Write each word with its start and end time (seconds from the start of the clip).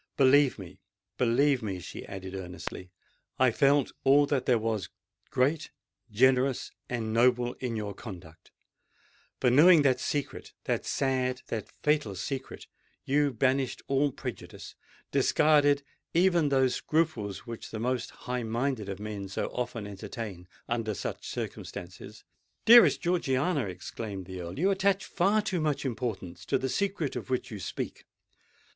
Believe 0.17 0.57
me—believe 0.57 1.61
me," 1.61 1.79
she 1.79 2.03
added 2.07 2.33
earnestly, 2.33 2.89
"I 3.37 3.51
felt 3.51 3.91
all 4.03 4.25
that 4.25 4.47
there 4.47 4.57
was 4.57 4.89
great—generous—and 5.29 7.13
noble 7.13 7.53
in 7.59 7.75
your 7.75 7.93
conduct: 7.93 8.49
for, 9.39 9.51
knowing 9.51 9.83
that 9.83 9.99
secret—that 9.99 10.87
sad, 10.87 11.43
that 11.49 11.69
fatal 11.83 12.15
secret—you 12.15 13.33
banished 13.33 13.83
all 13.85 14.11
prejudice—discarded 14.11 15.83
even 16.15 16.49
those 16.49 16.73
scruples 16.73 17.45
which 17.45 17.69
the 17.69 17.77
most 17.77 18.09
high 18.09 18.41
minded 18.41 18.89
of 18.89 18.99
men 18.99 19.27
so 19.29 19.45
often 19.53 19.85
entertain 19.85 20.47
under 20.67 20.95
such 20.95 21.27
circumstances——" 21.29 22.23
"Dearest 22.65 22.99
Georgiana!" 23.03 23.65
exclaimed 23.65 24.25
the 24.25 24.41
Earl; 24.41 24.57
"you 24.57 24.71
attach 24.71 25.05
far 25.05 25.43
too 25.43 25.61
much 25.61 25.85
importance 25.85 26.43
to 26.45 26.57
the 26.57 26.69
secret 26.69 27.15
of 27.15 27.29
which 27.29 27.51
you 27.51 27.59
speak. 27.59 28.05